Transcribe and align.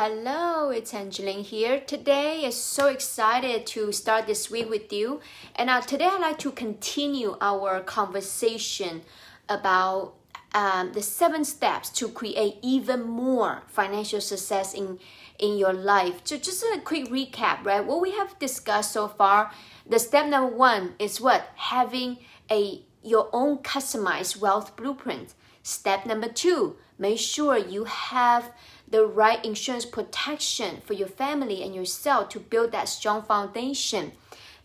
Hello, 0.00 0.70
it's 0.70 0.94
Angeline 0.94 1.42
here. 1.42 1.80
Today 1.80 2.44
is 2.44 2.54
so 2.54 2.86
excited 2.86 3.66
to 3.66 3.90
start 3.90 4.28
this 4.28 4.48
week 4.48 4.70
with 4.70 4.92
you. 4.92 5.20
And 5.56 5.68
uh, 5.68 5.80
today 5.80 6.04
I'd 6.04 6.20
like 6.20 6.38
to 6.38 6.52
continue 6.52 7.36
our 7.40 7.80
conversation 7.80 9.02
about 9.48 10.14
um, 10.54 10.92
the 10.92 11.02
seven 11.02 11.44
steps 11.44 11.90
to 11.98 12.08
create 12.10 12.58
even 12.62 13.02
more 13.02 13.64
financial 13.66 14.20
success 14.20 14.72
in 14.72 15.00
in 15.40 15.58
your 15.58 15.72
life. 15.72 16.20
So 16.22 16.36
just 16.36 16.62
a 16.62 16.78
quick 16.78 17.06
recap, 17.06 17.64
right? 17.64 17.84
What 17.84 18.00
we 18.00 18.12
have 18.12 18.38
discussed 18.38 18.92
so 18.92 19.08
far, 19.08 19.50
the 19.84 19.98
step 19.98 20.28
number 20.28 20.54
one 20.54 20.94
is 21.00 21.20
what? 21.20 21.50
Having 21.56 22.18
a 22.48 22.82
your 23.02 23.28
own 23.32 23.58
customized 23.64 24.36
wealth 24.40 24.76
blueprint. 24.76 25.34
Step 25.64 26.06
number 26.06 26.28
two, 26.28 26.76
make 26.98 27.18
sure 27.18 27.58
you 27.58 27.84
have 27.84 28.52
the 28.90 29.04
right 29.06 29.44
insurance 29.44 29.84
protection 29.84 30.80
for 30.84 30.94
your 30.94 31.08
family 31.08 31.62
and 31.62 31.74
yourself 31.74 32.28
to 32.30 32.40
build 32.40 32.72
that 32.72 32.88
strong 32.88 33.22
foundation. 33.22 34.12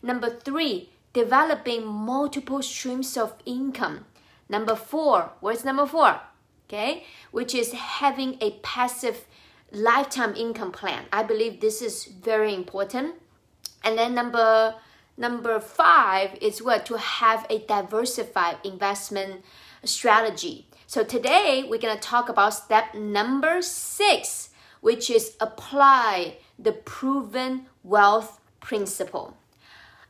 Number 0.02 0.30
three, 0.30 0.90
developing 1.12 1.86
multiple 1.86 2.62
streams 2.62 3.16
of 3.16 3.34
income. 3.44 4.06
Number 4.48 4.76
four, 4.76 5.32
what's 5.40 5.64
number 5.64 5.86
four? 5.86 6.20
Okay, 6.68 7.04
which 7.30 7.54
is 7.54 7.72
having 7.72 8.38
a 8.40 8.52
passive 8.62 9.26
lifetime 9.70 10.34
income 10.34 10.72
plan. 10.72 11.04
I 11.12 11.22
believe 11.22 11.60
this 11.60 11.82
is 11.82 12.04
very 12.04 12.54
important. 12.54 13.16
And 13.82 13.98
then 13.98 14.14
number 14.14 14.74
number 15.16 15.60
five 15.60 16.36
is 16.40 16.62
what 16.62 16.86
to 16.86 16.96
have 16.96 17.46
a 17.50 17.58
diversified 17.58 18.56
investment 18.64 19.44
strategy. 19.84 20.66
So 20.86 21.02
today 21.02 21.64
we're 21.66 21.80
going 21.80 21.96
to 21.96 22.00
talk 22.00 22.28
about 22.28 22.54
step 22.54 22.94
number 22.94 23.62
six, 23.62 24.50
which 24.80 25.10
is 25.10 25.36
apply 25.40 26.36
the 26.58 26.72
proven 26.72 27.66
wealth 27.82 28.40
principle. 28.60 29.36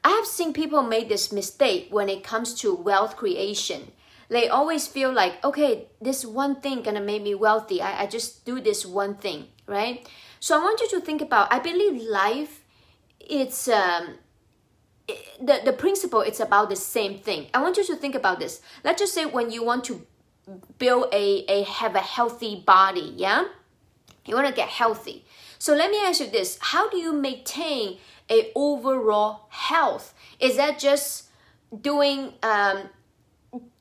I 0.02 0.10
have 0.10 0.26
seen 0.26 0.52
people 0.52 0.82
make 0.82 1.08
this 1.08 1.32
mistake 1.32 1.88
when 1.90 2.08
it 2.08 2.24
comes 2.24 2.54
to 2.60 2.74
wealth 2.74 3.16
creation. 3.16 3.92
They 4.28 4.48
always 4.48 4.86
feel 4.86 5.12
like, 5.12 5.42
okay, 5.44 5.86
this 6.00 6.24
one 6.24 6.60
thing 6.60 6.82
gonna 6.82 7.00
make 7.00 7.22
me 7.22 7.34
wealthy. 7.34 7.80
I, 7.80 8.02
I 8.02 8.06
just 8.06 8.44
do 8.44 8.60
this 8.60 8.84
one 8.84 9.14
thing, 9.14 9.48
right? 9.66 10.08
So 10.40 10.58
I 10.58 10.62
want 10.62 10.80
you 10.80 10.88
to 10.90 11.00
think 11.00 11.22
about. 11.22 11.52
I 11.52 11.58
believe 11.58 12.02
life, 12.02 12.64
it's 13.20 13.68
um, 13.68 14.18
the 15.40 15.60
the 15.64 15.72
principle. 15.72 16.20
It's 16.20 16.40
about 16.40 16.68
the 16.68 16.76
same 16.76 17.18
thing. 17.18 17.46
I 17.54 17.62
want 17.62 17.76
you 17.76 17.84
to 17.84 17.96
think 17.96 18.14
about 18.14 18.40
this. 18.40 18.60
Let's 18.82 19.00
just 19.00 19.14
say 19.14 19.24
when 19.24 19.50
you 19.50 19.64
want 19.64 19.84
to 19.84 20.06
build 20.78 21.06
a, 21.12 21.44
a 21.48 21.62
have 21.64 21.94
a 21.94 22.00
healthy 22.00 22.62
body 22.66 23.12
yeah? 23.16 23.44
You 24.26 24.34
want 24.34 24.48
to 24.48 24.54
get 24.54 24.68
healthy. 24.68 25.24
So 25.58 25.74
let 25.74 25.90
me 25.90 25.98
ask 25.98 26.20
you 26.20 26.30
this. 26.30 26.58
How 26.60 26.88
do 26.88 26.96
you 26.96 27.12
maintain 27.12 27.98
a 28.30 28.50
overall 28.54 29.46
health? 29.50 30.14
Is 30.40 30.56
that 30.56 30.78
just 30.78 31.28
doing 31.82 32.32
um, 32.42 32.88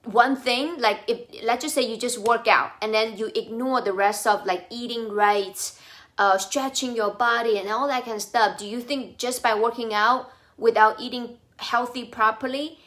one 0.04 0.36
thing? 0.36 0.80
Like 0.80 1.00
if 1.08 1.20
let's 1.44 1.64
just 1.64 1.76
say 1.76 1.82
you 1.82 1.98
just 1.98 2.18
work 2.18 2.48
out 2.48 2.72
and 2.82 2.94
then 2.94 3.18
you 3.18 3.32
ignore 3.36 3.82
the 3.82 3.94
rest 3.94 4.28
of 4.28 4.46
like 4.46 4.66
eating 4.70 5.12
right 5.12 5.72
uh, 6.18 6.38
stretching 6.38 6.96
your 6.96 7.12
body 7.12 7.58
and 7.58 7.70
all 7.70 7.88
that 7.88 8.04
kind 8.04 8.16
of 8.16 8.22
stuff. 8.22 8.58
Do 8.58 8.68
you 8.68 8.82
think 8.82 9.18
just 9.18 9.42
by 9.42 9.56
working 9.56 9.94
out 9.94 10.30
without 10.58 11.00
eating 11.00 11.38
healthy 11.58 12.04
properly 12.04 12.80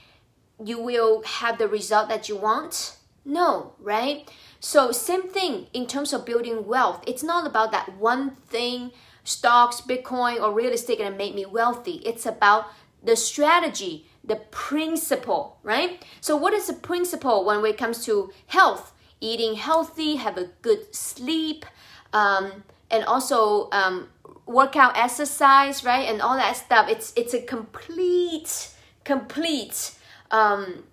you 0.65 0.81
will 0.81 1.23
have 1.23 1.59
the 1.59 1.69
result 1.69 2.09
that 2.09 2.29
you 2.29 2.37
want 2.37 2.97
no, 3.27 3.73
right? 3.81 4.31
So, 4.61 4.93
same 4.93 5.29
thing 5.29 5.67
in 5.75 5.87
terms 5.87 6.13
of 6.13 6.25
building 6.25 6.65
wealth. 6.65 7.03
It's 7.07 7.25
not 7.25 7.45
about 7.47 7.73
that 7.73 7.97
one 7.97 8.31
thing, 8.31 8.93
stocks, 9.25 9.81
Bitcoin, 9.81 10.41
or 10.41 10.53
real 10.53 10.73
estate 10.73 10.99
gonna 10.99 11.11
make 11.11 11.35
me 11.35 11.45
wealthy. 11.45 12.01
It's 12.05 12.25
about 12.25 12.67
the 13.03 13.17
strategy, 13.17 14.07
the 14.23 14.37
principle, 14.37 15.59
right? 15.65 16.05
So, 16.21 16.37
what 16.37 16.53
is 16.55 16.69
the 16.69 16.73
principle 16.73 17.45
when 17.45 17.65
it 17.65 17.77
comes 17.77 18.05
to 18.05 18.33
health? 18.47 18.93
Eating 19.21 19.57
healthy, 19.57 20.17
have 20.17 20.39
a 20.39 20.51
good 20.63 20.95
sleep, 20.95 21.67
um, 22.13 22.63
and 22.93 23.03
also 23.05 23.69
um, 23.73 24.09
workout, 24.47 24.97
exercise, 24.97 25.83
right, 25.83 26.09
and 26.09 26.23
all 26.23 26.37
that 26.37 26.57
stuff. 26.57 26.89
It's 26.89 27.13
it's 27.17 27.35
a 27.35 27.43
complete, 27.43 28.71
complete. 29.03 29.97
Um, 30.31 30.85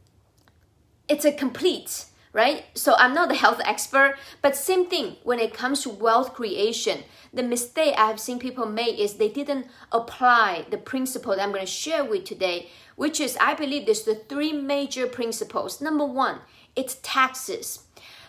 it's 1.08 1.26
a 1.26 1.32
complete 1.32 2.06
right? 2.34 2.66
So 2.74 2.96
I'm 2.98 3.14
not 3.14 3.32
a 3.32 3.36
health 3.36 3.62
expert, 3.64 4.16
but 4.42 4.56
same 4.56 4.88
thing 4.88 5.18
when 5.24 5.40
it 5.40 5.54
comes 5.54 5.84
to 5.84 5.90
wealth 5.90 6.34
creation. 6.34 7.04
The 7.32 7.44
mistake 7.44 7.94
I 7.96 8.08
have 8.08 8.20
seen 8.20 8.40
people 8.40 8.66
make 8.66 9.00
is 9.00 9.14
they 9.14 9.30
didn't 9.30 9.68
apply 9.92 10.66
the 10.70 10.78
principle 10.78 11.36
that 11.36 11.42
I'm 11.42 11.52
going 11.52 11.62
to 11.62 11.72
share 11.72 12.04
with 12.04 12.22
you 12.22 12.26
today, 12.26 12.70
which 12.96 13.20
is 13.20 13.38
I 13.40 13.54
believe 13.54 13.86
there's 13.86 14.04
the 14.04 14.16
three 14.16 14.52
major 14.52 15.06
principles. 15.06 15.80
Number 15.80 16.06
one, 16.06 16.40
it's 16.76 16.98
taxes. 17.04 17.84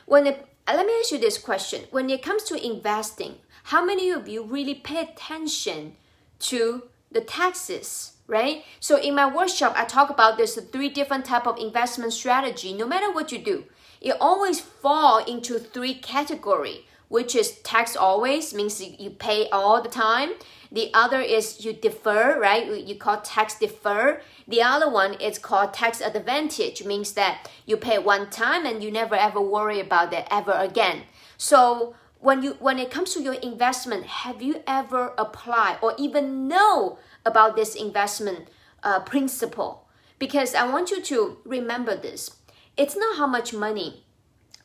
When 0.05 0.27
it, 0.27 0.47
let 0.69 0.87
me 0.87 0.93
ask 1.01 1.11
you 1.11 1.19
this 1.19 1.39
question: 1.39 1.85
When 1.91 2.11
it 2.11 2.23
comes 2.23 2.45
to 2.45 2.65
investing, 2.67 3.37
how 3.65 3.85
many 3.85 4.11
of 4.11 4.29
you 4.29 4.45
really 4.45 4.75
pay 4.75 5.01
attention 5.01 5.97
to 6.41 6.85
the 7.11 7.23
taxes? 7.23 8.11
right 8.27 8.65
so 8.81 8.99
in 8.99 9.15
my 9.15 9.27
workshop 9.27 9.75
i 9.77 9.85
talk 9.85 10.09
about 10.09 10.39
there's 10.39 10.55
three 10.55 10.89
different 10.89 11.27
type 11.27 11.47
of 11.47 11.59
investment 11.59 12.11
strategy 12.11 12.73
no 12.73 12.87
matter 12.87 13.13
what 13.13 13.31
you 13.31 13.39
do 13.39 13.65
it 14.05 14.19
always 14.21 14.61
fall 14.61 15.25
into 15.25 15.59
three 15.59 15.95
category, 15.95 16.87
which 17.09 17.35
is 17.35 17.59
tax 17.61 17.97
always 17.97 18.53
means 18.53 18.81
you 18.81 19.09
pay 19.09 19.49
all 19.49 19.81
the 19.83 19.89
time. 19.89 20.33
The 20.71 20.91
other 20.93 21.21
is 21.21 21.65
you 21.65 21.73
defer, 21.73 22.39
right? 22.39 22.67
You 22.87 22.97
call 22.97 23.23
tax 23.23 23.59
defer. 23.59 24.21
The 24.47 24.61
other 24.61 24.91
one 24.91 25.15
is 25.15 25.39
called 25.39 25.73
tax 25.73 26.03
advantage, 26.03 26.85
means 26.85 27.13
that 27.13 27.49
you 27.65 27.79
pay 27.79 27.99
one 27.99 28.29
time 28.29 28.67
and 28.67 28.83
you 28.83 28.91
never 28.91 29.15
ever 29.15 29.41
worry 29.41 29.81
about 29.81 30.11
that 30.11 30.29
ever 30.31 30.53
again. 30.53 31.05
So 31.39 31.95
when 32.21 32.43
you 32.43 32.57
when 32.61 32.79
it 32.79 32.91
comes 32.91 33.15
to 33.15 33.23
your 33.23 33.35
investment, 33.35 34.05
have 34.05 34.43
you 34.43 34.63
ever 34.67 35.15
applied 35.17 35.79
or 35.81 35.95
even 35.97 36.47
know 36.47 36.99
about 37.25 37.57
this 37.57 37.75
investment 37.75 38.49
uh, 38.83 39.01
principle? 39.01 39.89
Because 40.19 40.55
I 40.55 40.67
want 40.71 40.91
you 40.91 41.01
to 41.03 41.39
remember 41.45 41.97
this 41.97 42.37
it's 42.77 42.97
not 42.97 43.17
how 43.17 43.27
much 43.27 43.53
money 43.53 44.05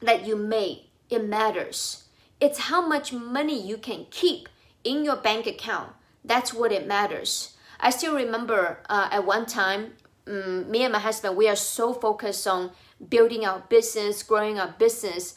that 0.02 0.25
you 0.25 0.36
make, 0.36 0.90
it 1.09 1.28
matters. 1.28 2.06
It's 2.40 2.59
how 2.59 2.86
much 2.86 3.12
money 3.12 3.62
you 3.62 3.78
can 3.78 4.06
keep 4.09 4.47
in 4.84 5.03
your 5.03 5.18
bank 5.18 5.46
account. 5.46 5.92
That's 6.24 6.53
what 6.53 6.72
it 6.72 6.88
matters. 6.88 7.56
I 7.80 7.90
still 7.90 8.16
remember 8.16 8.80
uh, 8.90 9.09
at 9.12 9.25
one 9.25 9.46
time, 9.46 9.94
um, 10.28 10.69
me 10.69 10.84
and 10.84 10.94
my 10.94 11.00
husband, 11.00 11.36
we 11.36 11.48
are 11.48 11.56
so 11.56 11.94
focused 11.94 12.48
on 12.48 12.72
building 13.09 13.46
our 13.46 13.64
business, 13.69 14.24
growing 14.24 14.59
our 14.59 14.75
business, 14.78 15.36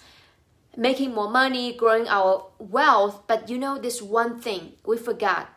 making 0.77 1.15
more 1.15 1.31
money, 1.31 1.73
growing 1.73 2.09
our 2.09 2.47
wealth. 2.59 3.23
But 3.27 3.49
you 3.49 3.59
know, 3.59 3.79
this 3.79 4.03
one 4.03 4.41
thing 4.41 4.73
we 4.85 4.97
forgot 4.97 5.49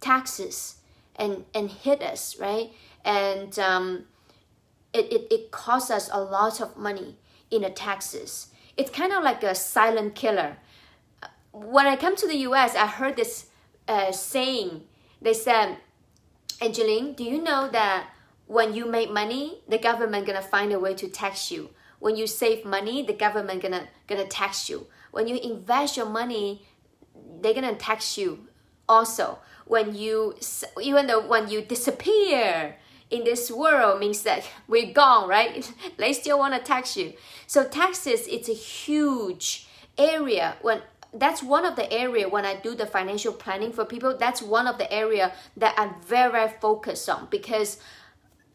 taxes 0.00 0.76
and, 1.16 1.44
and 1.54 1.70
hit 1.70 2.02
us, 2.02 2.36
right? 2.38 2.72
And 3.04 3.58
um, 3.58 4.04
it, 4.92 5.12
it, 5.12 5.26
it 5.30 5.50
costs 5.50 5.90
us 5.90 6.08
a 6.12 6.20
lot 6.20 6.60
of 6.60 6.76
money 6.76 7.16
in 7.50 7.62
the 7.62 7.70
taxes. 7.70 8.48
It's 8.76 8.90
kind 8.90 9.12
of 9.12 9.22
like 9.22 9.42
a 9.42 9.54
silent 9.54 10.14
killer. 10.14 10.56
When 11.52 11.86
I 11.86 11.96
come 11.96 12.16
to 12.16 12.26
the 12.26 12.36
US, 12.48 12.74
I 12.74 12.86
heard 12.86 13.16
this 13.16 13.46
uh, 13.88 14.12
saying. 14.12 14.84
They 15.20 15.34
said, 15.34 15.76
Angeline, 16.60 17.14
do 17.14 17.24
you 17.24 17.42
know 17.42 17.68
that 17.68 18.10
when 18.46 18.74
you 18.74 18.84
make 18.84 19.12
money, 19.12 19.60
the 19.68 19.78
government 19.78 20.26
gonna 20.26 20.42
find 20.42 20.72
a 20.72 20.80
way 20.80 20.92
to 20.94 21.08
tax 21.08 21.52
you. 21.52 21.70
When 22.00 22.16
you 22.16 22.26
save 22.26 22.64
money, 22.64 23.02
the 23.06 23.12
government 23.12 23.62
gonna 23.62 23.86
gonna 24.08 24.26
tax 24.26 24.68
you. 24.68 24.88
When 25.12 25.28
you 25.28 25.36
invest 25.36 25.96
your 25.96 26.06
money, 26.06 26.66
they're 27.40 27.54
gonna 27.54 27.76
tax 27.76 28.18
you 28.18 28.48
also. 28.88 29.38
When 29.66 29.94
you 29.94 30.34
even 30.82 31.06
though 31.06 31.26
when 31.26 31.48
you 31.48 31.62
disappear, 31.62 32.74
in 33.10 33.24
this 33.24 33.50
world 33.50 34.00
means 34.00 34.22
that 34.22 34.48
we're 34.68 34.92
gone, 34.92 35.28
right? 35.28 35.70
they 35.96 36.12
still 36.12 36.38
want 36.38 36.54
to 36.54 36.60
tax 36.60 36.96
you. 36.96 37.14
So 37.46 37.66
taxes, 37.66 38.26
it's 38.28 38.48
a 38.48 38.54
huge 38.54 39.66
area 39.98 40.56
when 40.62 40.82
that's 41.12 41.42
one 41.42 41.66
of 41.66 41.74
the 41.74 41.92
area 41.92 42.28
when 42.28 42.44
I 42.46 42.54
do 42.54 42.74
the 42.74 42.86
financial 42.86 43.32
planning 43.32 43.72
for 43.72 43.84
people. 43.84 44.16
That's 44.16 44.40
one 44.40 44.68
of 44.68 44.78
the 44.78 44.90
area 44.92 45.32
that 45.56 45.74
I'm 45.76 46.00
very, 46.02 46.30
very 46.30 46.52
focused 46.60 47.08
on 47.08 47.26
because 47.30 47.78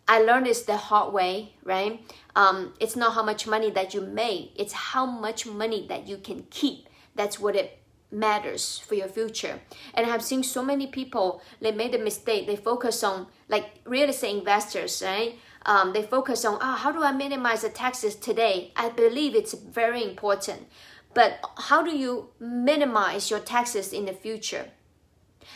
I 0.07 0.19
learned 0.19 0.45
this 0.45 0.63
the 0.63 0.77
hard 0.77 1.13
way, 1.13 1.53
right? 1.63 1.99
Um, 2.35 2.73
it's 2.79 2.95
not 2.95 3.13
how 3.13 3.23
much 3.23 3.45
money 3.47 3.71
that 3.71 3.93
you 3.93 4.01
make; 4.01 4.53
it's 4.55 4.73
how 4.73 5.05
much 5.05 5.45
money 5.45 5.85
that 5.89 6.07
you 6.07 6.17
can 6.17 6.45
keep. 6.49 6.87
That's 7.15 7.39
what 7.39 7.55
it 7.55 7.79
matters 8.11 8.79
for 8.79 8.95
your 8.95 9.07
future. 9.07 9.59
And 9.93 10.09
I've 10.09 10.23
seen 10.23 10.43
so 10.43 10.63
many 10.63 10.87
people 10.87 11.41
they 11.61 11.71
made 11.71 11.95
a 11.95 11.99
mistake. 11.99 12.47
They 12.47 12.55
focus 12.55 13.03
on 13.03 13.27
like 13.49 13.81
real 13.85 14.09
estate 14.09 14.37
investors, 14.37 15.01
right? 15.05 15.37
Um, 15.65 15.93
they 15.93 16.03
focus 16.03 16.45
on 16.45 16.59
oh, 16.61 16.75
how 16.75 16.91
do 16.91 17.03
I 17.03 17.11
minimize 17.11 17.61
the 17.63 17.69
taxes 17.69 18.15
today? 18.15 18.71
I 18.75 18.89
believe 18.89 19.35
it's 19.35 19.53
very 19.53 20.03
important. 20.03 20.67
but 21.15 21.39
how 21.69 21.81
do 21.81 21.95
you 21.97 22.29
minimize 22.39 23.31
your 23.31 23.39
taxes 23.39 23.93
in 23.93 24.05
the 24.05 24.13
future? 24.13 24.69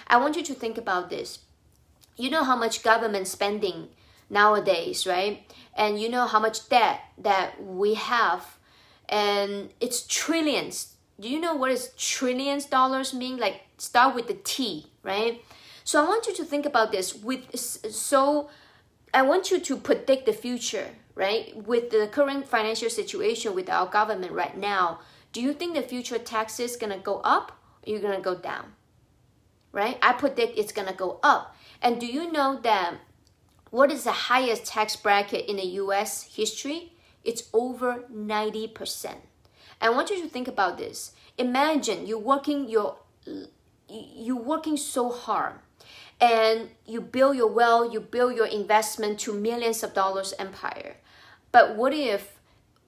I 0.07 0.17
want 0.17 0.35
you 0.37 0.43
to 0.43 0.53
think 0.53 0.77
about 0.77 1.09
this. 1.09 1.39
You 2.15 2.29
know 2.29 2.43
how 2.43 2.55
much 2.55 2.81
government 2.81 3.27
spending 3.27 3.89
nowadays, 4.29 5.05
right? 5.05 5.43
And 5.75 5.99
you 5.99 6.09
know 6.09 6.25
how 6.27 6.39
much 6.39 6.69
debt 6.69 7.01
that 7.17 7.61
we 7.61 7.95
have, 7.95 8.57
and 9.07 9.69
it's 9.79 10.07
trillions. 10.07 10.95
Do 11.19 11.27
you 11.27 11.39
know 11.39 11.53
what 11.53 11.71
is 11.71 11.91
trillions 11.97 12.65
dollars 12.65 13.13
mean? 13.13 13.37
Like 13.37 13.61
start 13.77 14.15
with 14.15 14.27
the 14.27 14.35
T, 14.35 14.87
right? 15.03 15.43
So 15.83 16.03
I 16.03 16.07
want 16.07 16.27
you 16.27 16.35
to 16.35 16.45
think 16.45 16.65
about 16.65 16.91
this 16.91 17.13
with 17.13 17.57
so 17.57 18.49
I 19.13 19.23
want 19.23 19.51
you 19.51 19.59
to 19.59 19.75
predict 19.75 20.25
the 20.25 20.33
future, 20.33 20.87
right? 21.15 21.55
With 21.65 21.89
the 21.89 22.07
current 22.11 22.47
financial 22.47 22.89
situation 22.89 23.55
with 23.55 23.69
our 23.69 23.87
government 23.87 24.31
right 24.31 24.57
now, 24.57 24.99
do 25.33 25.41
you 25.41 25.53
think 25.53 25.75
the 25.75 25.81
future 25.81 26.19
taxes 26.19 26.77
gonna 26.77 26.99
go 26.99 27.19
up 27.23 27.59
or 27.85 27.91
you're 27.91 28.01
gonna 28.01 28.21
go 28.21 28.35
down? 28.35 28.73
Right? 29.71 29.97
I 30.01 30.13
predict 30.13 30.57
it's 30.57 30.71
gonna 30.71 30.93
go 30.93 31.19
up. 31.21 31.55
And 31.81 31.99
do 31.99 32.07
you 32.07 32.31
know 32.31 32.59
that 32.63 32.95
what 33.71 33.91
is 33.91 34.05
the 34.05 34.11
highest 34.11 34.65
tax 34.65 34.95
bracket 34.95 35.47
in 35.47 35.57
the 35.57 35.65
US 35.83 36.23
history? 36.23 36.93
It's 37.23 37.49
over 37.53 38.05
90%. 38.11 39.28
I 39.81 39.89
want 39.89 40.09
you 40.09 40.21
to 40.21 40.27
think 40.27 40.47
about 40.47 40.77
this. 40.77 41.13
Imagine 41.37 42.05
you're 42.05 42.19
working 42.19 42.67
your 42.69 42.97
you're 43.87 44.35
working 44.35 44.77
so 44.77 45.09
hard 45.09 45.53
and 46.21 46.69
you 46.85 47.01
build 47.01 47.35
your 47.35 47.47
wealth, 47.47 47.93
you 47.93 47.99
build 47.99 48.35
your 48.35 48.45
investment 48.45 49.19
to 49.21 49.33
millions 49.33 49.83
of 49.83 49.93
dollars 49.93 50.33
empire. 50.37 50.97
But 51.51 51.75
what 51.75 51.93
if 51.93 52.39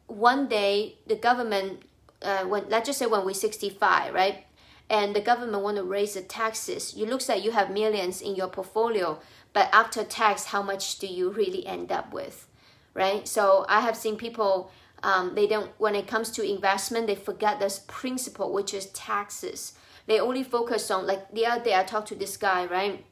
one 0.07 0.47
day 0.47 0.97
the 1.07 1.15
government, 1.15 1.83
uh, 2.21 2.43
when 2.43 2.69
let's 2.69 2.87
just 2.87 2.99
say 2.99 3.05
when 3.05 3.25
we're 3.25 3.33
65, 3.33 4.13
right, 4.13 4.45
and 4.89 5.15
the 5.15 5.21
government 5.21 5.63
want 5.63 5.77
to 5.77 5.83
raise 5.83 6.15
the 6.15 6.21
taxes, 6.21 6.95
you 6.95 7.05
looks 7.05 7.29
like 7.29 7.43
you 7.43 7.51
have 7.51 7.71
millions 7.71 8.21
in 8.21 8.35
your 8.35 8.47
portfolio, 8.47 9.19
but 9.53 9.69
after 9.71 10.03
tax, 10.03 10.45
how 10.45 10.61
much 10.61 10.99
do 10.99 11.07
you 11.07 11.31
really 11.31 11.65
end 11.65 11.91
up 11.91 12.13
with, 12.13 12.47
right? 12.93 13.27
So 13.27 13.65
I 13.69 13.79
have 13.81 13.95
seen 13.95 14.17
people. 14.17 14.71
Um, 15.03 15.33
they 15.33 15.47
don't 15.47 15.71
when 15.79 15.95
it 15.95 16.07
comes 16.07 16.29
to 16.31 16.43
investment 16.43 17.07
they 17.07 17.15
forget 17.15 17.59
this 17.59 17.79
principle 17.87 18.53
which 18.53 18.71
is 18.71 18.85
taxes 18.87 19.73
they 20.05 20.19
only 20.19 20.43
focus 20.43 20.91
on 20.91 21.07
like 21.07 21.31
the 21.33 21.47
other 21.47 21.63
day 21.63 21.73
i 21.73 21.81
talked 21.81 22.09
to 22.09 22.15
this 22.15 22.37
guy 22.37 22.67
right 22.67 23.03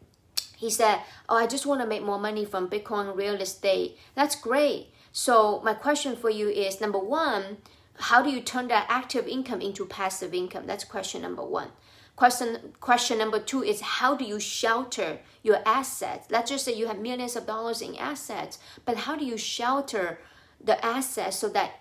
he 0.59 0.69
said, 0.69 1.00
Oh, 1.30 1.38
I 1.38 1.47
just 1.47 1.65
want 1.65 1.80
to 1.80 1.88
make 1.88 2.03
more 2.03 2.19
money 2.19 2.44
from 2.44 2.69
Bitcoin 2.69 3.15
real 3.15 3.36
estate. 3.36 3.97
That's 4.13 4.36
great. 4.36 4.89
So, 5.13 5.62
my 5.63 5.74
question 5.74 6.18
for 6.18 6.30
you 6.30 6.50
is 6.50 6.81
number 6.81 7.00
one, 7.00 7.59
how 7.97 8.21
do 8.21 8.30
you 8.30 8.42
turn 8.42 8.68
that 8.68 8.85
active 8.89 9.25
income 9.25 9.62
into 9.62 9.85
passive 9.85 10.33
income? 10.33 10.65
That's 10.68 10.83
question 10.83 11.21
number 11.21 11.45
one. 11.45 11.69
Question 12.18 12.74
question 12.81 13.18
number 13.18 13.39
two 13.39 13.63
is 13.63 13.80
how 13.80 14.15
do 14.15 14.25
you 14.25 14.38
shelter 14.38 15.19
your 15.44 15.59
assets? 15.65 16.27
Let's 16.30 16.51
just 16.51 16.65
say 16.65 16.74
you 16.74 16.88
have 16.88 17.00
millions 17.00 17.38
of 17.38 17.47
dollars 17.47 17.81
in 17.81 17.95
assets, 17.95 18.59
but 18.83 18.97
how 18.97 19.15
do 19.15 19.24
you 19.24 19.38
shelter 19.38 20.19
the 20.63 20.83
assets 20.85 21.38
so 21.38 21.50
that 21.50 21.71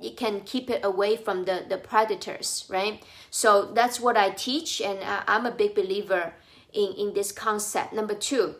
you 0.00 0.12
can 0.12 0.40
keep 0.40 0.70
it 0.70 0.84
away 0.84 1.16
from 1.16 1.44
the, 1.44 1.64
the 1.68 1.78
predators, 1.78 2.66
right? 2.68 3.02
So 3.30 3.72
that's 3.72 3.98
what 4.00 4.16
I 4.16 4.30
teach, 4.30 4.80
and 4.80 4.98
I'm 5.26 5.46
a 5.46 5.50
big 5.50 5.74
believer 5.74 6.34
in, 6.72 6.92
in 6.98 7.14
this 7.14 7.32
concept. 7.32 7.92
Number 7.92 8.14
two, 8.14 8.56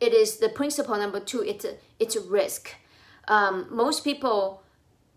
it 0.00 0.12
is 0.12 0.36
the 0.36 0.48
principle 0.48 0.96
number 0.96 1.20
two, 1.20 1.42
it's 1.42 1.64
a, 1.64 1.76
it's 1.98 2.16
a 2.16 2.20
risk. 2.20 2.74
Um, 3.26 3.66
most 3.70 4.04
people, 4.04 4.62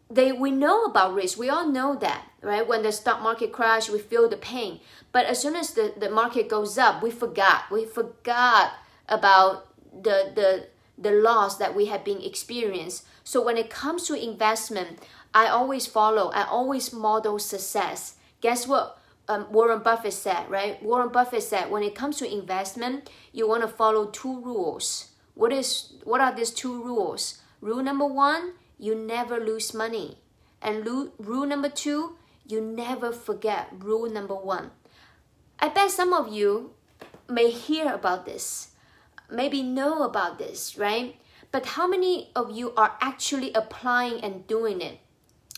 they 0.09 0.31
we 0.31 0.51
know 0.51 0.85
about 0.85 1.13
risk. 1.13 1.37
We 1.37 1.49
all 1.49 1.67
know 1.67 1.95
that, 1.95 2.25
right? 2.41 2.65
When 2.65 2.83
the 2.83 2.91
stock 2.93 3.21
market 3.21 3.51
crash, 3.51 3.89
we 3.89 3.99
feel 3.99 4.29
the 4.29 4.37
pain. 4.37 4.79
But 5.11 5.25
as 5.25 5.41
soon 5.41 5.55
as 5.55 5.73
the, 5.73 5.93
the 5.97 6.09
market 6.09 6.47
goes 6.47 6.77
up, 6.77 7.03
we 7.03 7.11
forgot. 7.11 7.69
We 7.69 7.85
forgot 7.85 8.71
about 9.09 9.67
the 9.91 10.31
the 10.33 10.67
the 10.97 11.11
loss 11.11 11.57
that 11.57 11.75
we 11.75 11.85
have 11.85 12.03
been 12.03 12.21
experienced. 12.21 13.05
So 13.23 13.43
when 13.43 13.57
it 13.57 13.69
comes 13.69 14.07
to 14.07 14.13
investment, 14.13 14.99
I 15.33 15.47
always 15.47 15.85
follow, 15.85 16.29
I 16.29 16.45
always 16.45 16.93
model 16.93 17.39
success. 17.39 18.15
Guess 18.41 18.67
what? 18.67 18.97
um, 19.27 19.47
Warren 19.51 19.79
Buffett 19.79 20.13
said, 20.13 20.49
right? 20.49 20.81
Warren 20.81 21.09
Buffett 21.09 21.43
said, 21.43 21.69
when 21.69 21.83
it 21.83 21.95
comes 21.95 22.17
to 22.17 22.31
investment, 22.31 23.09
you 23.31 23.47
want 23.47 23.61
to 23.61 23.67
follow 23.67 24.07
two 24.07 24.41
rules. 24.41 25.09
What 25.33 25.51
is 25.51 25.93
what 26.03 26.21
are 26.21 26.33
these 26.33 26.51
two 26.51 26.81
rules? 26.83 27.41
Rule 27.61 27.83
number 27.83 28.05
one, 28.05 28.53
you 28.79 28.95
never 28.95 29.39
lose 29.39 29.73
money, 29.73 30.17
and 30.61 30.85
rule, 30.85 31.11
rule 31.17 31.45
number 31.45 31.69
two, 31.69 32.17
you 32.47 32.61
never 32.61 33.11
forget 33.11 33.67
rule 33.77 34.09
number 34.09 34.35
one. 34.35 34.71
I 35.59 35.69
bet 35.69 35.91
some 35.91 36.13
of 36.13 36.31
you 36.31 36.71
may 37.27 37.51
hear 37.51 37.93
about 37.93 38.25
this, 38.25 38.69
maybe 39.31 39.61
know 39.63 40.03
about 40.03 40.37
this, 40.37 40.77
right? 40.77 41.15
But 41.51 41.65
how 41.65 41.87
many 41.87 42.31
of 42.35 42.51
you 42.51 42.73
are 42.75 42.97
actually 43.01 43.53
applying 43.53 44.21
and 44.21 44.47
doing 44.47 44.81
it? 44.81 44.99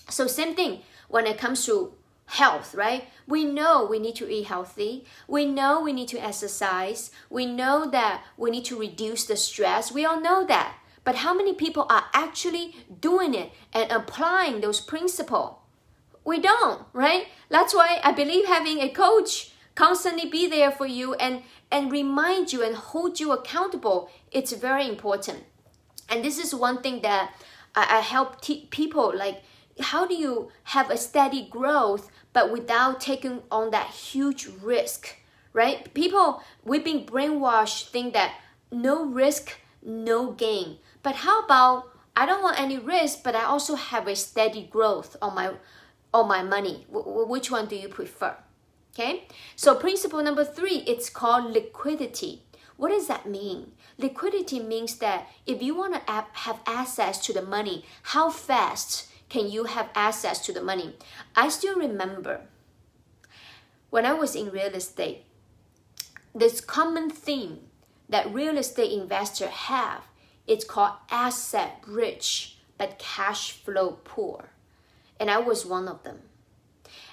So 0.09 0.27
same 0.27 0.55
thing 0.55 0.81
when 1.07 1.25
it 1.25 1.37
comes 1.37 1.65
to 1.65 1.93
health, 2.25 2.75
right? 2.75 3.07
We 3.27 3.43
know 3.45 3.85
we 3.85 3.99
need 3.99 4.15
to 4.17 4.29
eat 4.29 4.45
healthy. 4.45 5.05
We 5.27 5.45
know 5.45 5.81
we 5.81 5.93
need 5.93 6.07
to 6.09 6.23
exercise. 6.23 7.11
We 7.29 7.45
know 7.45 7.89
that 7.89 8.23
we 8.37 8.51
need 8.51 8.65
to 8.65 8.79
reduce 8.79 9.25
the 9.25 9.35
stress. 9.35 9.91
We 9.91 10.05
all 10.05 10.21
know 10.21 10.45
that. 10.45 10.75
But 11.03 11.15
how 11.15 11.33
many 11.33 11.53
people 11.53 11.87
are 11.89 12.05
actually 12.13 12.75
doing 13.01 13.33
it 13.33 13.51
and 13.73 13.91
applying 13.91 14.61
those 14.61 14.79
principles? 14.79 15.55
We 16.23 16.39
don't, 16.39 16.85
right? 16.93 17.27
That's 17.49 17.73
why 17.73 17.99
I 18.03 18.11
believe 18.11 18.45
having 18.45 18.79
a 18.79 18.89
coach 18.89 19.48
constantly 19.75 20.29
be 20.29 20.47
there 20.47 20.71
for 20.71 20.85
you 20.85 21.13
and 21.15 21.43
and 21.71 21.91
remind 21.91 22.51
you 22.51 22.63
and 22.63 22.75
hold 22.75 23.19
you 23.19 23.31
accountable. 23.31 24.09
It's 24.31 24.51
very 24.53 24.87
important. 24.87 25.43
And 26.09 26.23
this 26.23 26.39
is 26.39 26.53
one 26.55 26.81
thing 26.81 27.01
that 27.01 27.33
i, 27.75 27.97
I 27.97 27.99
help 28.01 28.41
t- 28.41 28.67
people 28.71 29.13
like 29.15 29.43
how 29.79 30.05
do 30.05 30.15
you 30.15 30.49
have 30.75 30.89
a 30.89 30.97
steady 30.97 31.47
growth 31.49 32.09
but 32.33 32.51
without 32.51 32.99
taking 32.99 33.41
on 33.51 33.71
that 33.71 33.87
huge 33.87 34.47
risk 34.61 35.15
right? 35.53 35.93
People 35.93 36.43
we've 36.63 36.83
been 36.83 37.05
brainwashed 37.05 37.89
think 37.89 38.13
that 38.13 38.33
no 38.71 39.05
risk 39.05 39.59
no 39.81 40.31
gain. 40.31 40.77
But 41.03 41.15
how 41.15 41.39
about 41.41 41.89
i 42.15 42.25
don't 42.25 42.43
want 42.43 42.59
any 42.59 42.77
risk 42.77 43.23
but 43.23 43.35
i 43.35 43.43
also 43.43 43.75
have 43.75 44.07
a 44.07 44.15
steady 44.15 44.63
growth 44.63 45.15
on 45.21 45.35
my 45.35 45.53
on 46.13 46.27
my 46.27 46.41
money. 46.43 46.85
W- 46.91 47.25
which 47.27 47.49
one 47.51 47.67
do 47.67 47.75
you 47.75 47.87
prefer 47.87 48.35
okay 48.99 49.23
so 49.55 49.75
principle 49.75 50.21
number 50.21 50.43
three 50.43 50.83
it's 50.85 51.09
called 51.09 51.53
liquidity 51.53 52.43
what 52.77 52.89
does 52.89 53.07
that 53.07 53.25
mean 53.25 53.71
liquidity 53.97 54.59
means 54.59 54.95
that 54.97 55.27
if 55.45 55.61
you 55.61 55.75
want 55.75 55.93
to 55.93 56.11
have 56.33 56.59
access 56.65 57.17
to 57.17 57.31
the 57.31 57.41
money 57.41 57.85
how 58.03 58.29
fast 58.29 59.09
can 59.29 59.49
you 59.49 59.65
have 59.65 59.89
access 59.95 60.39
to 60.45 60.51
the 60.51 60.61
money? 60.61 60.95
I 61.35 61.49
still 61.49 61.77
remember 61.77 62.41
when 63.91 64.05
I 64.05 64.13
was 64.13 64.35
in 64.35 64.49
real 64.49 64.73
estate, 64.73 65.23
this 66.33 66.61
common 66.61 67.09
theme 67.09 67.59
that 68.09 68.33
real 68.33 68.57
estate 68.57 68.91
investors 68.91 69.49
have 69.49 70.03
it's 70.47 70.65
called 70.65 70.93
asset 71.11 71.83
rich 71.87 72.57
but 72.77 72.97
cash 72.97 73.51
flow 73.51 73.99
poor. 74.03 74.49
And 75.19 75.29
I 75.29 75.37
was 75.37 75.65
one 75.65 75.87
of 75.87 76.03
them. 76.03 76.21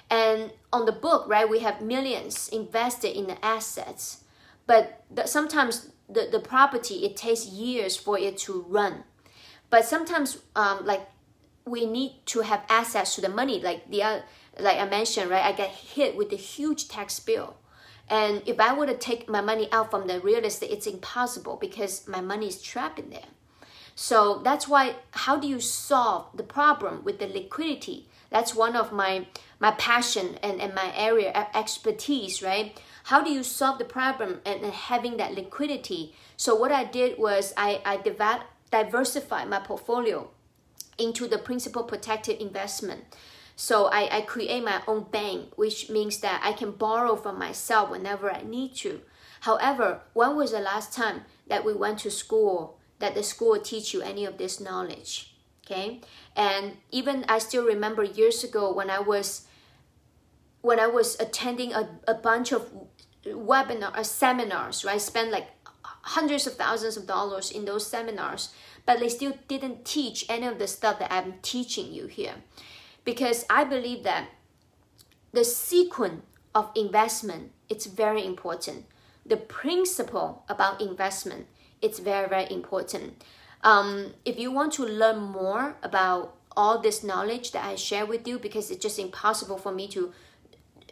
And 0.09 0.51
on 0.71 0.85
the 0.85 0.91
book, 0.91 1.27
right, 1.27 1.49
we 1.49 1.59
have 1.59 1.81
millions 1.81 2.47
invested 2.49 3.17
in 3.17 3.27
the 3.27 3.43
assets, 3.43 4.23
but 4.65 5.03
the, 5.11 5.25
sometimes 5.25 5.89
the, 6.09 6.29
the 6.31 6.39
property 6.39 7.05
it 7.05 7.17
takes 7.17 7.45
years 7.45 7.97
for 7.97 8.17
it 8.17 8.37
to 8.39 8.65
run. 8.69 9.03
But 9.69 9.83
sometimes, 9.83 10.37
um, 10.55 10.85
like 10.85 11.09
we 11.65 11.85
need 11.85 12.13
to 12.27 12.41
have 12.41 12.63
access 12.69 13.15
to 13.15 13.21
the 13.21 13.29
money. 13.29 13.59
Like 13.59 13.89
the 13.89 14.03
uh, 14.03 14.19
like 14.59 14.77
i 14.77 14.85
mentioned 14.85 15.29
right 15.29 15.45
i 15.45 15.51
get 15.51 15.69
hit 15.69 16.15
with 16.15 16.31
a 16.31 16.37
huge 16.37 16.87
tax 16.87 17.19
bill. 17.19 17.57
And 18.09 18.41
if 18.45 18.59
i 18.59 18.73
were 18.73 18.87
to 18.87 18.97
take 18.97 19.29
my 19.29 19.41
money 19.41 19.67
out 19.71 19.91
from 19.91 20.07
the 20.07 20.19
real 20.19 20.43
estate 20.45 20.71
it's 20.71 20.87
impossible 20.87 21.57
because 21.57 22.07
my 22.07 22.21
money 22.21 22.47
is 22.47 22.61
trapped 22.61 22.99
in 22.99 23.09
there. 23.09 23.31
So 23.95 24.41
that's 24.43 24.67
why 24.67 24.95
how 25.11 25.37
do 25.37 25.47
you 25.47 25.59
solve 25.59 26.27
the 26.33 26.43
problem 26.43 27.03
with 27.03 27.19
the 27.19 27.27
liquidity 27.27 28.07
that's 28.29 28.55
one 28.55 28.75
of 28.75 28.91
my 28.91 29.27
my 29.59 29.71
passion 29.71 30.37
and, 30.43 30.61
and 30.61 30.73
my 30.73 30.91
area 30.95 31.31
of 31.31 31.47
expertise 31.53 32.41
right 32.41 32.79
how 33.05 33.23
do 33.23 33.31
you 33.31 33.43
solve 33.43 33.77
the 33.79 33.85
problem 33.85 34.41
and, 34.45 34.61
and 34.61 34.73
having 34.73 35.17
that 35.17 35.33
liquidity 35.33 36.13
so 36.35 36.55
what 36.55 36.71
i 36.71 36.83
did 36.83 37.17
was 37.17 37.53
i 37.57 37.81
i 37.85 37.97
developed 37.97 38.45
diversify 38.71 39.45
my 39.45 39.59
portfolio 39.59 40.29
into 40.97 41.27
the 41.27 41.37
principal 41.37 41.83
protected 41.83 42.41
investment. 42.41 43.03
So 43.55 43.85
I, 43.85 44.17
I 44.17 44.21
create 44.21 44.63
my 44.63 44.81
own 44.87 45.05
bank, 45.11 45.57
which 45.57 45.89
means 45.89 46.19
that 46.19 46.41
I 46.43 46.53
can 46.53 46.71
borrow 46.71 47.15
from 47.15 47.39
myself 47.39 47.89
whenever 47.89 48.31
I 48.31 48.43
need 48.43 48.75
to. 48.77 49.01
However, 49.41 50.01
when 50.13 50.35
was 50.35 50.51
the 50.51 50.59
last 50.59 50.93
time 50.93 51.21
that 51.47 51.65
we 51.65 51.73
went 51.73 51.99
to 51.99 52.11
school 52.11 52.77
that 52.99 53.15
the 53.15 53.23
school 53.23 53.59
teach 53.59 53.93
you 53.93 54.01
any 54.01 54.25
of 54.25 54.37
this 54.37 54.59
knowledge? 54.59 55.36
Okay, 55.69 55.99
and 56.33 56.77
even 56.91 57.25
I 57.27 57.39
still 57.39 57.65
remember 57.65 58.01
years 58.01 58.41
ago 58.41 58.71
when 58.71 58.89
I 58.89 58.99
was 58.99 59.47
when 60.61 60.79
I 60.79 60.87
was 60.87 61.19
attending 61.19 61.73
a, 61.73 61.89
a 62.07 62.13
bunch 62.13 62.53
of 62.53 62.71
webinar 63.25 63.93
uh, 63.93 64.03
seminars, 64.03 64.85
right? 64.85 64.95
I 64.95 64.97
spent 64.97 65.29
like 65.29 65.47
hundreds 65.83 66.47
of 66.47 66.55
thousands 66.55 66.95
of 66.95 67.05
dollars 67.05 67.51
in 67.51 67.65
those 67.65 67.85
seminars, 67.85 68.53
but 68.85 68.99
they 68.99 69.09
still 69.09 69.37
didn't 69.49 69.83
teach 69.83 70.25
any 70.29 70.47
of 70.47 70.57
the 70.57 70.67
stuff 70.67 70.99
that 70.99 71.11
I'm 71.11 71.33
teaching 71.41 71.91
you 71.91 72.07
here. 72.07 72.35
Because 73.03 73.43
I 73.49 73.65
believe 73.65 74.03
that 74.03 74.29
the 75.33 75.43
sequence 75.43 76.23
of 76.55 76.71
investment 76.75 77.51
it's 77.67 77.87
very 77.87 78.25
important. 78.25 78.85
The 79.25 79.35
principle 79.35 80.45
about 80.47 80.79
investment 80.79 81.47
it's 81.81 81.99
very 81.99 82.29
very 82.29 82.49
important. 82.49 83.21
Um, 83.63 84.13
if 84.25 84.39
you 84.39 84.51
want 84.51 84.73
to 84.73 84.85
learn 84.85 85.19
more 85.19 85.75
about 85.83 86.35
all 86.55 86.79
this 86.79 87.03
knowledge 87.03 87.51
that 87.51 87.65
I 87.65 87.75
share 87.75 88.05
with 88.05 88.27
you, 88.27 88.39
because 88.39 88.71
it's 88.71 88.81
just 88.81 88.99
impossible 88.99 89.57
for 89.57 89.71
me 89.71 89.87
to 89.89 90.11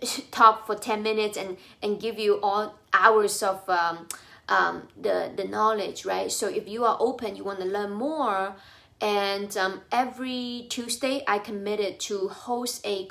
talk 0.32 0.66
for 0.66 0.76
10 0.76 1.02
minutes 1.04 1.38
and, 1.38 1.58
and 1.82 2.00
give 2.00 2.20
you 2.20 2.40
all 2.42 2.76
hours 2.94 3.42
of 3.42 3.68
um, 3.70 4.08
um, 4.50 4.88
the, 5.00 5.32
the 5.36 5.46
knowledge, 5.46 6.06
right? 6.06 6.32
So 6.32 6.48
if 6.48 6.68
you 6.68 6.86
are 6.86 6.98
open, 7.00 7.36
you 7.36 7.44
want 7.44 7.60
to 7.60 7.66
learn 7.66 7.92
more, 7.92 8.56
and 9.02 9.56
um, 9.58 9.82
every 9.92 10.68
Tuesday 10.70 11.24
I 11.28 11.40
committed 11.40 12.00
to 12.02 12.30
host 12.30 12.86
a 12.86 13.08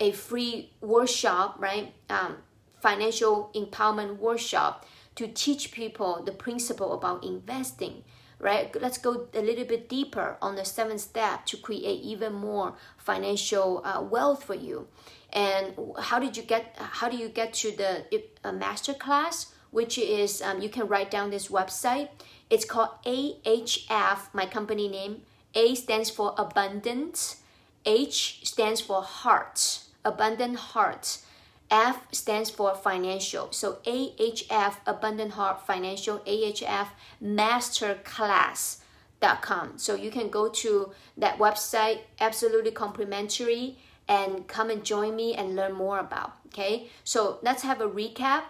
a 0.00 0.12
free 0.12 0.70
workshop, 0.80 1.56
right? 1.58 1.92
Um, 2.08 2.36
financial 2.80 3.50
empowerment 3.54 4.18
workshop 4.18 4.86
to 5.16 5.26
teach 5.28 5.72
people 5.72 6.22
the 6.24 6.32
principle 6.32 6.94
about 6.94 7.24
investing 7.24 8.04
right? 8.38 8.74
Let's 8.80 8.98
go 8.98 9.28
a 9.34 9.40
little 9.40 9.64
bit 9.64 9.88
deeper 9.88 10.36
on 10.40 10.56
the 10.56 10.64
seventh 10.64 11.00
step 11.00 11.46
to 11.46 11.56
create 11.56 12.02
even 12.02 12.32
more 12.32 12.74
financial 12.96 13.82
uh, 13.84 14.00
wealth 14.02 14.44
for 14.44 14.54
you. 14.54 14.88
And 15.32 15.74
how 15.98 16.18
did 16.18 16.36
you 16.36 16.42
get 16.42 16.76
how 16.78 17.08
do 17.08 17.16
you 17.16 17.28
get 17.28 17.52
to 17.54 17.70
the 17.72 18.22
uh, 18.44 18.52
master 18.52 18.94
class 18.94 19.52
which 19.70 19.98
is 19.98 20.40
um, 20.42 20.60
you 20.60 20.68
can 20.68 20.86
write 20.88 21.10
down 21.10 21.30
this 21.30 21.48
website. 21.48 22.08
It's 22.50 22.64
called 22.64 22.90
ahf 23.04 24.32
my 24.32 24.46
company 24.46 24.88
name. 24.88 25.22
A 25.54 25.74
stands 25.74 26.10
for 26.10 26.34
abundant 26.38 27.36
h 27.84 28.40
stands 28.44 28.80
for 28.80 29.02
heart. 29.02 29.80
Abundant 30.04 30.56
heart 30.56 31.18
F 31.70 32.06
stands 32.12 32.50
for 32.50 32.74
financial. 32.74 33.52
So 33.52 33.78
AHF, 33.86 34.76
Abundant 34.86 35.32
Heart 35.32 35.66
Financial, 35.66 36.18
AHF 36.20 36.88
Masterclass.com. 37.22 39.78
So 39.78 39.94
you 39.94 40.10
can 40.10 40.30
go 40.30 40.48
to 40.48 40.92
that 41.16 41.38
website, 41.38 42.00
absolutely 42.20 42.70
complimentary, 42.70 43.76
and 44.08 44.48
come 44.48 44.70
and 44.70 44.84
join 44.84 45.14
me 45.14 45.34
and 45.34 45.54
learn 45.54 45.74
more 45.74 45.98
about. 45.98 46.32
Okay, 46.46 46.88
so 47.04 47.38
let's 47.42 47.62
have 47.62 47.80
a 47.80 47.88
recap. 47.88 48.44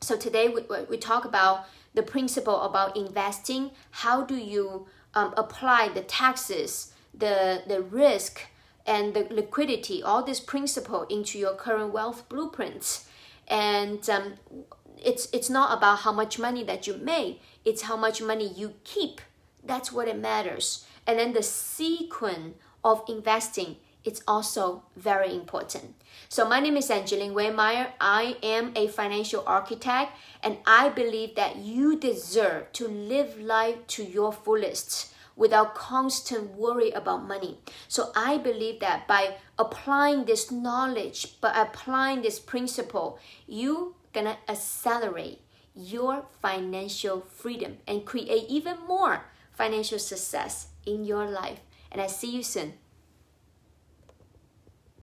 So 0.00 0.16
today 0.16 0.48
we, 0.48 0.62
we 0.88 0.96
talk 0.96 1.24
about 1.24 1.66
the 1.94 2.02
principle 2.02 2.62
about 2.62 2.96
investing. 2.96 3.72
How 3.90 4.22
do 4.22 4.36
you 4.36 4.86
um, 5.14 5.34
apply 5.36 5.88
the 5.88 6.02
taxes, 6.02 6.92
the, 7.12 7.62
the 7.66 7.82
risk, 7.82 8.42
and 8.88 9.14
the 9.14 9.26
liquidity, 9.30 10.02
all 10.02 10.24
this 10.24 10.40
principle 10.40 11.04
into 11.04 11.38
your 11.38 11.54
current 11.54 11.92
wealth 11.92 12.28
blueprints. 12.28 13.08
And 13.46 14.08
um, 14.10 14.34
it's 14.96 15.28
it's 15.32 15.50
not 15.50 15.76
about 15.76 16.00
how 16.00 16.12
much 16.12 16.38
money 16.38 16.64
that 16.64 16.86
you 16.86 16.94
made; 16.94 17.38
it's 17.64 17.82
how 17.82 17.96
much 17.96 18.20
money 18.20 18.48
you 18.48 18.74
keep. 18.82 19.20
That's 19.62 19.92
what 19.92 20.08
it 20.08 20.18
matters. 20.18 20.86
And 21.06 21.18
then 21.18 21.32
the 21.32 21.42
sequence 21.42 22.56
of 22.82 23.04
investing 23.08 23.76
it's 24.08 24.22
also 24.26 24.84
very 24.96 25.34
important. 25.34 25.94
So 26.30 26.48
my 26.48 26.60
name 26.60 26.78
is 26.78 26.90
Angeline 26.90 27.34
Waymeyer. 27.34 27.88
I 28.00 28.36
am 28.42 28.72
a 28.74 28.88
financial 28.88 29.42
architect 29.46 30.12
and 30.42 30.58
I 30.66 30.88
believe 30.88 31.34
that 31.34 31.56
you 31.56 31.98
deserve 31.98 32.72
to 32.72 32.88
live 32.88 33.38
life 33.38 33.86
to 33.88 34.02
your 34.04 34.32
fullest 34.32 35.12
without 35.38 35.74
constant 35.74 36.50
worry 36.50 36.90
about 36.90 37.26
money. 37.26 37.58
So 37.86 38.10
I 38.14 38.36
believe 38.36 38.80
that 38.80 39.06
by 39.06 39.36
applying 39.56 40.24
this 40.24 40.50
knowledge, 40.50 41.40
by 41.40 41.52
applying 41.54 42.22
this 42.22 42.40
principle, 42.40 43.18
you 43.46 43.94
gonna 44.12 44.36
accelerate 44.48 45.40
your 45.74 46.26
financial 46.42 47.20
freedom 47.20 47.78
and 47.86 48.04
create 48.04 48.50
even 48.50 48.76
more 48.86 49.26
financial 49.52 49.98
success 50.00 50.68
in 50.84 51.04
your 51.04 51.30
life. 51.30 51.60
And 51.92 52.02
I 52.02 52.08
see 52.08 52.34
you 52.34 52.42
soon. 52.42 52.74